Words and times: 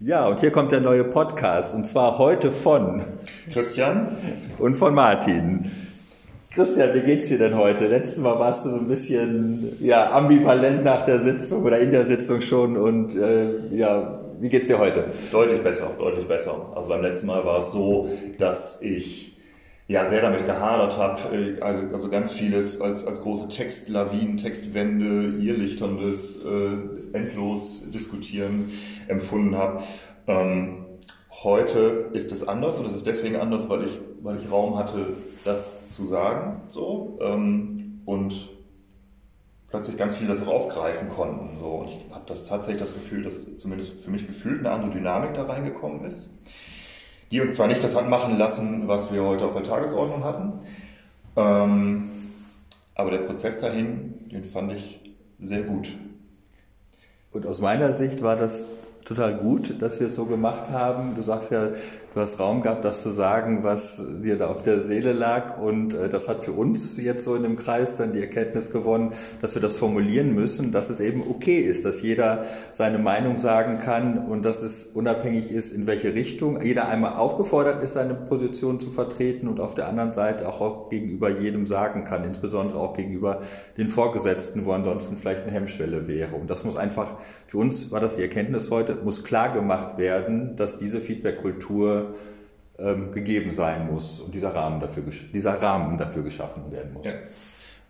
Ja, 0.00 0.28
und 0.28 0.38
hier 0.38 0.52
kommt 0.52 0.70
der 0.70 0.80
neue 0.80 1.02
Podcast 1.02 1.74
und 1.74 1.84
zwar 1.84 2.18
heute 2.18 2.52
von 2.52 3.02
Christian 3.52 4.06
und 4.60 4.76
von 4.76 4.94
Martin. 4.94 5.72
Christian, 6.52 6.94
wie 6.94 7.00
geht's 7.00 7.26
dir 7.26 7.38
denn 7.38 7.56
heute? 7.56 7.88
Letztes 7.88 8.18
Mal 8.18 8.38
warst 8.38 8.64
du 8.64 8.70
so 8.70 8.76
ein 8.76 8.86
bisschen 8.86 9.76
ja, 9.80 10.12
ambivalent 10.12 10.84
nach 10.84 11.04
der 11.04 11.20
Sitzung 11.20 11.64
oder 11.64 11.80
in 11.80 11.90
der 11.90 12.04
Sitzung 12.04 12.42
schon 12.42 12.76
und 12.76 13.16
äh, 13.16 13.74
ja, 13.74 14.20
wie 14.38 14.48
geht's 14.48 14.68
dir 14.68 14.78
heute? 14.78 15.06
Deutlich 15.32 15.64
besser, 15.64 15.90
deutlich 15.98 16.28
besser. 16.28 16.54
Also 16.76 16.88
beim 16.88 17.02
letzten 17.02 17.26
Mal 17.26 17.44
war 17.44 17.58
es 17.58 17.72
so, 17.72 18.08
dass 18.38 18.80
ich 18.80 19.36
ja 19.88 20.08
sehr 20.08 20.20
damit 20.20 20.44
gehadert 20.44 20.98
habe, 20.98 21.34
äh, 21.34 21.60
also, 21.60 21.92
also 21.92 22.08
ganz 22.10 22.32
vieles 22.32 22.80
als, 22.80 23.06
als 23.06 23.22
große 23.22 23.48
Textlawinen, 23.48 24.36
Textwände, 24.36 25.38
irrlichterndes, 25.38 26.44
äh, 26.44 27.16
endlos 27.16 27.90
diskutieren 27.90 28.70
empfunden 29.08 29.56
habe. 29.56 29.82
Ähm, 30.26 30.84
heute 31.42 32.10
ist 32.12 32.30
es 32.32 32.46
anders 32.46 32.78
und 32.78 32.86
es 32.86 32.94
ist 32.94 33.06
deswegen 33.06 33.36
anders, 33.36 33.70
weil 33.70 33.84
ich, 33.84 33.98
weil 34.22 34.36
ich 34.36 34.50
Raum 34.52 34.76
hatte, 34.76 35.14
das 35.44 35.90
zu 35.90 36.04
sagen, 36.04 36.60
so, 36.68 37.16
ähm, 37.22 38.02
und 38.04 38.50
plötzlich 39.68 39.96
ganz 39.96 40.16
viel 40.16 40.28
das 40.28 40.42
auch 40.42 40.48
aufgreifen 40.48 41.08
konnten. 41.08 41.58
So. 41.60 41.66
Und 41.66 41.88
ich 41.88 42.06
habe 42.10 42.24
das 42.26 42.44
tatsächlich 42.44 42.80
das 42.80 42.92
Gefühl, 42.92 43.22
dass 43.22 43.56
zumindest 43.56 44.00
für 44.00 44.10
mich 44.10 44.26
gefühlt 44.26 44.60
eine 44.60 44.70
andere 44.70 44.90
Dynamik 44.90 45.32
da 45.34 45.44
reingekommen 45.44 46.04
ist 46.04 46.30
die 47.30 47.40
uns 47.40 47.56
zwar 47.56 47.66
nicht 47.66 47.82
das 47.82 47.94
hat 47.94 48.08
machen 48.08 48.38
lassen, 48.38 48.88
was 48.88 49.12
wir 49.12 49.24
heute 49.24 49.44
auf 49.44 49.52
der 49.52 49.62
Tagesordnung 49.62 50.24
hatten, 50.24 50.52
ähm, 51.36 52.10
aber 52.94 53.10
der 53.10 53.18
Prozess 53.18 53.60
dahin, 53.60 54.28
den 54.30 54.44
fand 54.44 54.72
ich 54.72 55.00
sehr 55.40 55.62
gut. 55.62 55.88
Und 57.30 57.46
aus 57.46 57.60
meiner 57.60 57.92
Sicht 57.92 58.22
war 58.22 58.36
das 58.36 58.66
total 59.08 59.36
gut, 59.36 59.80
dass 59.80 60.00
wir 60.00 60.08
es 60.08 60.14
so 60.14 60.26
gemacht 60.26 60.70
haben. 60.70 61.14
Du 61.16 61.22
sagst 61.22 61.50
ja, 61.50 61.68
du 61.68 62.20
hast 62.20 62.38
Raum 62.38 62.60
gehabt, 62.60 62.84
das 62.84 63.02
zu 63.02 63.10
sagen, 63.10 63.60
was 63.62 64.04
dir 64.22 64.36
da 64.36 64.48
auf 64.48 64.60
der 64.60 64.80
Seele 64.80 65.12
lag. 65.12 65.58
Und 65.58 65.94
äh, 65.94 66.10
das 66.10 66.28
hat 66.28 66.44
für 66.44 66.52
uns 66.52 66.98
jetzt 66.98 67.24
so 67.24 67.34
in 67.34 67.42
dem 67.42 67.56
Kreis 67.56 67.96
dann 67.96 68.12
die 68.12 68.20
Erkenntnis 68.20 68.70
gewonnen, 68.70 69.14
dass 69.40 69.54
wir 69.54 69.62
das 69.62 69.78
formulieren 69.78 70.34
müssen, 70.34 70.72
dass 70.72 70.90
es 70.90 71.00
eben 71.00 71.22
okay 71.22 71.58
ist, 71.58 71.86
dass 71.86 72.02
jeder 72.02 72.44
seine 72.74 72.98
Meinung 72.98 73.38
sagen 73.38 73.78
kann 73.78 74.18
und 74.18 74.44
dass 74.44 74.62
es 74.62 74.84
unabhängig 74.84 75.50
ist, 75.52 75.72
in 75.72 75.86
welche 75.86 76.14
Richtung 76.14 76.60
jeder 76.60 76.88
einmal 76.88 77.14
aufgefordert 77.14 77.82
ist, 77.82 77.94
seine 77.94 78.14
Position 78.14 78.78
zu 78.78 78.90
vertreten 78.90 79.48
und 79.48 79.58
auf 79.58 79.74
der 79.74 79.88
anderen 79.88 80.12
Seite 80.12 80.46
auch, 80.46 80.60
auch 80.60 80.90
gegenüber 80.90 81.30
jedem 81.30 81.64
sagen 81.66 82.04
kann, 82.04 82.24
insbesondere 82.24 82.78
auch 82.78 82.94
gegenüber 82.94 83.40
den 83.78 83.88
Vorgesetzten, 83.88 84.66
wo 84.66 84.72
ansonsten 84.72 85.16
vielleicht 85.16 85.44
eine 85.44 85.52
Hemmschwelle 85.52 86.08
wäre. 86.08 86.36
Und 86.36 86.50
das 86.50 86.62
muss 86.64 86.76
einfach, 86.76 87.16
für 87.46 87.56
uns 87.56 87.90
war 87.90 88.00
das 88.00 88.16
die 88.16 88.22
Erkenntnis 88.22 88.70
heute, 88.70 88.97
muss 89.04 89.24
klar 89.24 89.52
gemacht 89.52 89.98
werden, 89.98 90.56
dass 90.56 90.78
diese 90.78 91.00
Feedback-Kultur 91.00 92.14
ähm, 92.78 93.12
gegeben 93.12 93.50
sein 93.50 93.86
muss 93.86 94.20
und 94.20 94.34
dieser 94.34 94.54
Rahmen 94.54 94.80
dafür, 94.80 95.02
dieser 95.32 95.60
Rahmen 95.60 95.98
dafür 95.98 96.22
geschaffen 96.22 96.70
werden 96.70 96.92
muss. 96.92 97.06
Ja. 97.06 97.14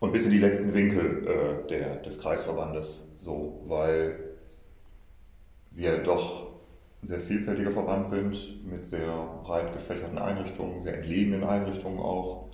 Und 0.00 0.12
bis 0.12 0.24
in 0.24 0.32
die 0.32 0.38
letzten 0.38 0.74
Winkel 0.74 1.26
äh, 1.26 1.68
der, 1.68 1.96
des 1.96 2.18
Kreisverbandes 2.18 3.08
so, 3.16 3.62
weil 3.66 4.18
wir 5.70 5.98
doch 5.98 6.48
ein 7.02 7.06
sehr 7.06 7.20
vielfältiger 7.20 7.70
Verband 7.70 8.06
sind 8.06 8.66
mit 8.68 8.84
sehr 8.84 9.40
breit 9.44 9.72
gefächerten 9.72 10.18
Einrichtungen, 10.18 10.82
sehr 10.82 10.94
entlegenen 10.94 11.44
Einrichtungen 11.44 11.98
auch. 11.98 12.48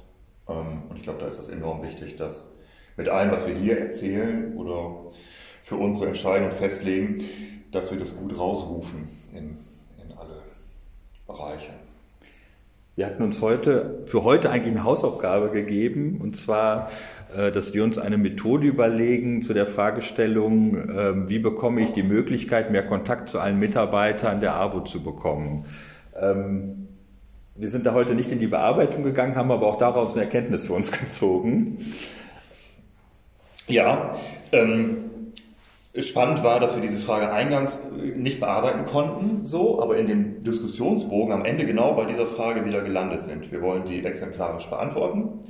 Ähm, 0.48 0.82
und 0.88 0.96
ich 0.96 1.02
glaube, 1.02 1.20
da 1.20 1.26
ist 1.26 1.38
das 1.38 1.48
enorm 1.48 1.82
wichtig, 1.82 2.16
dass 2.16 2.52
mit 2.96 3.08
allem, 3.08 3.30
was 3.30 3.46
wir 3.46 3.54
hier 3.54 3.78
erzählen 3.78 4.56
oder 4.56 5.10
für 5.68 5.76
uns 5.76 5.98
so 5.98 6.06
entscheiden 6.06 6.46
und 6.46 6.54
festlegen, 6.54 7.22
dass 7.72 7.90
wir 7.90 7.98
das 7.98 8.16
gut 8.16 8.38
rausrufen 8.38 9.06
in, 9.34 9.58
in 10.02 10.16
alle 10.16 10.42
Bereiche. 11.26 11.72
Wir 12.96 13.04
hatten 13.04 13.22
uns 13.22 13.42
heute 13.42 14.02
für 14.06 14.24
heute 14.24 14.48
eigentlich 14.48 14.72
eine 14.72 14.84
Hausaufgabe 14.84 15.50
gegeben, 15.50 16.20
und 16.22 16.38
zwar, 16.38 16.90
äh, 17.36 17.52
dass 17.52 17.74
wir 17.74 17.84
uns 17.84 17.98
eine 17.98 18.16
Methode 18.16 18.66
überlegen 18.66 19.42
zu 19.42 19.52
der 19.52 19.66
Fragestellung, 19.66 20.74
ähm, 20.90 21.28
wie 21.28 21.38
bekomme 21.38 21.82
ich 21.82 21.92
die 21.92 22.02
Möglichkeit, 22.02 22.70
mehr 22.70 22.86
Kontakt 22.86 23.28
zu 23.28 23.38
allen 23.38 23.58
Mitarbeitern 23.58 24.40
der 24.40 24.54
ABO 24.54 24.80
zu 24.80 25.04
bekommen. 25.04 25.66
Ähm, 26.18 26.88
wir 27.54 27.68
sind 27.68 27.84
da 27.84 27.92
heute 27.92 28.14
nicht 28.14 28.32
in 28.32 28.38
die 28.38 28.46
Bearbeitung 28.46 29.02
gegangen, 29.02 29.36
haben 29.36 29.52
aber 29.52 29.66
auch 29.66 29.78
daraus 29.78 30.14
eine 30.14 30.22
Erkenntnis 30.22 30.64
für 30.64 30.72
uns 30.72 30.90
gezogen. 30.92 31.92
Ja, 33.66 34.16
ähm, 34.50 35.07
Spannend 35.96 36.44
war, 36.44 36.60
dass 36.60 36.74
wir 36.74 36.82
diese 36.82 36.98
Frage 36.98 37.32
eingangs 37.32 37.80
nicht 37.92 38.40
bearbeiten 38.40 38.84
konnten, 38.84 39.44
so, 39.44 39.82
aber 39.82 39.96
in 39.96 40.06
dem 40.06 40.44
Diskussionsbogen 40.44 41.32
am 41.32 41.46
Ende 41.46 41.64
genau 41.64 41.94
bei 41.94 42.04
dieser 42.04 42.26
Frage 42.26 42.66
wieder 42.66 42.82
gelandet 42.82 43.22
sind. 43.22 43.50
Wir 43.50 43.62
wollen 43.62 43.86
die 43.86 44.04
exemplarisch 44.04 44.68
beantworten 44.68 45.44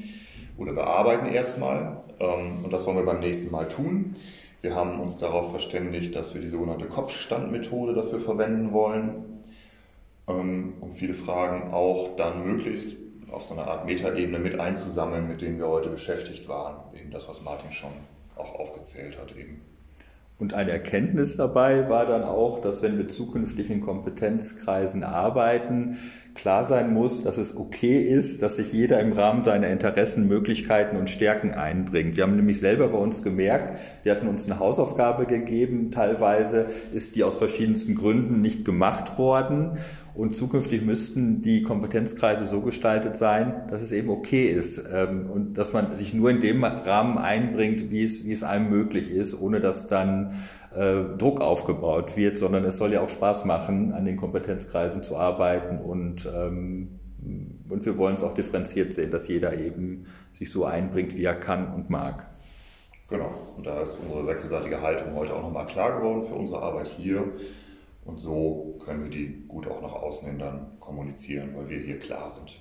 oder 0.56 0.72
bearbeiten 0.72 1.26
erstmal 1.26 1.98
ähm, 2.20 2.64
und 2.64 2.72
das 2.72 2.86
wollen 2.86 2.98
wir 2.98 3.04
beim 3.04 3.18
nächsten 3.18 3.50
Mal 3.50 3.66
tun. 3.66 4.14
Wir 4.60 4.76
haben 4.76 5.00
uns 5.00 5.18
darauf 5.18 5.50
verständigt, 5.50 6.14
dass 6.14 6.34
wir 6.34 6.40
die 6.40 6.48
sogenannte 6.48 6.86
Kopfstandmethode 6.86 7.94
dafür 7.94 8.20
verwenden 8.20 8.72
wollen, 8.72 9.42
ähm, 10.28 10.74
um 10.80 10.92
viele 10.92 11.14
Fragen 11.14 11.72
auch 11.74 12.14
dann 12.16 12.46
möglichst 12.46 12.96
auf 13.32 13.44
so 13.44 13.54
einer 13.54 13.66
Art 13.66 13.86
Metaebene 13.86 14.38
mit 14.38 14.58
einzusammeln, 14.58 15.26
mit 15.26 15.42
denen 15.42 15.58
wir 15.58 15.66
heute 15.66 15.90
beschäftigt 15.90 16.48
waren. 16.48 16.76
Eben 16.96 17.10
das, 17.10 17.28
was 17.28 17.42
Martin 17.42 17.72
schon 17.72 17.90
auch 18.36 18.54
aufgezählt 18.54 19.18
hat 19.20 19.36
eben. 19.36 19.60
Und 20.40 20.54
eine 20.54 20.70
Erkenntnis 20.70 21.36
dabei 21.36 21.88
war 21.88 22.06
dann 22.06 22.22
auch, 22.22 22.60
dass 22.60 22.80
wenn 22.80 22.96
wir 22.96 23.08
zukünftig 23.08 23.70
in 23.70 23.80
Kompetenzkreisen 23.80 25.02
arbeiten, 25.02 25.98
klar 26.36 26.64
sein 26.64 26.94
muss, 26.94 27.24
dass 27.24 27.38
es 27.38 27.56
okay 27.56 28.00
ist, 28.00 28.40
dass 28.40 28.54
sich 28.54 28.72
jeder 28.72 29.00
im 29.00 29.12
Rahmen 29.12 29.42
seiner 29.42 29.66
Interessen, 29.68 30.28
Möglichkeiten 30.28 30.96
und 30.96 31.10
Stärken 31.10 31.50
einbringt. 31.50 32.16
Wir 32.16 32.22
haben 32.22 32.36
nämlich 32.36 32.60
selber 32.60 32.86
bei 32.86 32.98
uns 32.98 33.24
gemerkt, 33.24 33.80
wir 34.04 34.12
hatten 34.12 34.28
uns 34.28 34.46
eine 34.46 34.60
Hausaufgabe 34.60 35.26
gegeben, 35.26 35.90
teilweise 35.90 36.66
ist 36.94 37.16
die 37.16 37.24
aus 37.24 37.38
verschiedensten 37.38 37.96
Gründen 37.96 38.40
nicht 38.40 38.64
gemacht 38.64 39.18
worden. 39.18 39.78
Und 40.18 40.34
zukünftig 40.34 40.82
müssten 40.82 41.42
die 41.42 41.62
Kompetenzkreise 41.62 42.44
so 42.44 42.60
gestaltet 42.60 43.16
sein, 43.16 43.68
dass 43.70 43.82
es 43.82 43.92
eben 43.92 44.10
okay 44.10 44.46
ist 44.46 44.82
ähm, 44.92 45.30
und 45.30 45.54
dass 45.54 45.72
man 45.72 45.96
sich 45.96 46.12
nur 46.12 46.28
in 46.30 46.40
dem 46.40 46.64
Rahmen 46.64 47.18
einbringt, 47.18 47.92
wie 47.92 48.02
es, 48.02 48.24
wie 48.24 48.32
es 48.32 48.42
einem 48.42 48.68
möglich 48.68 49.12
ist, 49.12 49.40
ohne 49.40 49.60
dass 49.60 49.86
dann 49.86 50.34
äh, 50.74 51.04
Druck 51.16 51.40
aufgebaut 51.40 52.16
wird, 52.16 52.36
sondern 52.36 52.64
es 52.64 52.78
soll 52.78 52.92
ja 52.94 53.00
auch 53.00 53.08
Spaß 53.08 53.44
machen, 53.44 53.92
an 53.92 54.04
den 54.06 54.16
Kompetenzkreisen 54.16 55.04
zu 55.04 55.16
arbeiten 55.16 55.78
und 55.78 56.28
ähm, 56.34 56.98
und 57.68 57.84
wir 57.84 57.96
wollen 57.96 58.16
es 58.16 58.24
auch 58.24 58.34
differenziert 58.34 58.92
sehen, 58.94 59.12
dass 59.12 59.28
jeder 59.28 59.56
eben 59.56 60.06
sich 60.36 60.50
so 60.50 60.64
einbringt, 60.64 61.14
wie 61.14 61.22
er 61.22 61.34
kann 61.34 61.72
und 61.74 61.90
mag. 61.90 62.26
Genau. 63.08 63.30
Und 63.56 63.66
da 63.66 63.82
ist 63.82 63.96
unsere 64.02 64.26
wechselseitige 64.26 64.80
Haltung 64.80 65.14
heute 65.14 65.34
auch 65.34 65.42
nochmal 65.42 65.66
klar 65.66 65.98
geworden 65.98 66.22
für 66.22 66.34
unsere 66.34 66.60
Arbeit 66.60 66.88
hier. 66.88 67.24
Und 68.08 68.18
so 68.20 68.78
können 68.82 69.02
wir 69.02 69.10
die 69.10 69.44
gut 69.46 69.66
auch 69.66 69.82
nach 69.82 69.92
außen 69.92 70.26
hin 70.26 70.38
dann 70.38 70.66
kommunizieren, 70.80 71.50
weil 71.54 71.68
wir 71.68 71.78
hier 71.78 71.98
klar 71.98 72.30
sind. 72.30 72.58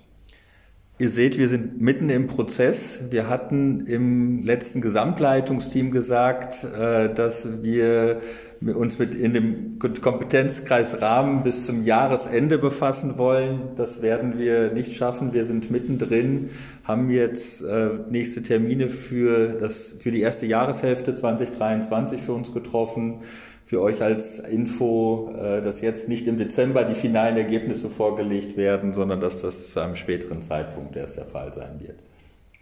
Ihr 1.00 1.10
seht, 1.10 1.38
wir 1.38 1.48
sind 1.48 1.80
mitten 1.80 2.10
im 2.10 2.28
Prozess. 2.28 3.00
Wir 3.10 3.30
hatten 3.30 3.86
im 3.88 4.44
letzten 4.44 4.82
Gesamtleitungsteam 4.82 5.92
gesagt, 5.92 6.66
äh, 6.66 7.14
dass 7.14 7.64
wir 7.64 8.22
uns 8.62 9.00
mit 9.00 9.16
in 9.16 9.34
dem 9.34 9.80
Kompetenzkreis 9.80 11.02
Rahmen 11.02 11.44
bis 11.44 11.66
zum 11.66 11.86
Jahresende 11.86 12.58
befassen 12.58 13.18
wollen. 13.18 13.70
Das 13.78 14.02
werden 14.02 14.38
wir 14.38 14.74
nicht 14.74 14.94
schaffen. 14.98 15.32
Wir 15.32 15.46
sind 15.46 15.72
mittendrin, 15.72 16.50
haben 16.84 17.10
jetzt 17.10 17.64
äh, 17.64 17.92
nächste 18.10 18.44
Termine 18.44 18.90
für 18.90 19.60
das, 19.60 19.96
für 20.00 20.12
die 20.12 20.22
erste 20.22 20.46
Jahreshälfte 20.46 21.14
2023 21.14 22.22
für 22.22 22.34
uns 22.34 22.52
getroffen 22.52 23.22
für 23.68 23.82
euch 23.82 24.02
als 24.02 24.40
Info, 24.40 25.30
äh, 25.38 25.62
dass 25.62 25.82
jetzt 25.82 26.08
nicht 26.08 26.26
im 26.26 26.38
Dezember 26.38 26.86
die 26.86 26.96
finalen 26.96 27.36
Ergebnisse 27.36 27.90
vorgelegt 27.90 28.56
werden, 28.56 28.94
sondern 28.94 29.20
dass 29.20 29.42
das 29.42 29.72
zu 29.72 29.82
einem 29.82 29.96
späteren 29.96 30.42
Zeitpunkt 30.42 30.96
erst 30.96 31.18
der 31.18 31.26
Fall 31.26 31.54
sein 31.54 31.80
wird. 31.82 32.00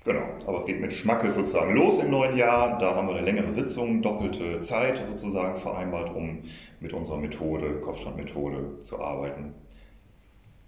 Genau, 0.04 0.24
aber 0.46 0.58
es 0.58 0.66
geht 0.66 0.82
mit 0.82 0.94
Schmackes 0.94 1.36
sozusagen 1.36 1.76
los 1.76 2.00
im 2.00 2.12
neuen 2.12 2.36
Jahr. 2.38 2.78
Da 2.80 2.96
haben 2.96 3.08
wir 3.08 3.16
eine 3.16 3.26
längere 3.26 3.52
Sitzung, 3.52 4.02
doppelte 4.02 4.60
Zeit 4.60 5.02
sozusagen 5.04 5.58
vereinbart, 5.58 6.16
um 6.16 6.40
mit 6.80 6.94
unserer 6.94 7.18
Methode, 7.18 7.80
Kopfstandmethode 7.82 8.82
zu 8.82 9.00
arbeiten. 9.00 9.54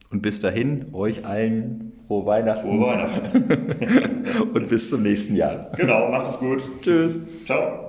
Und 0.09 0.21
bis 0.21 0.39
dahin, 0.39 0.93
euch 0.93 1.25
allen 1.25 1.93
frohe 2.07 2.25
Weihnachten. 2.25 2.67
Frohe 2.67 2.87
Weihnachten. 2.87 4.51
Und 4.53 4.69
bis 4.69 4.89
zum 4.89 5.01
nächsten 5.01 5.35
Jahr. 5.35 5.71
Genau, 5.75 6.09
macht 6.09 6.31
es 6.31 6.39
gut. 6.39 6.61
Tschüss. 6.81 7.19
Ciao. 7.45 7.85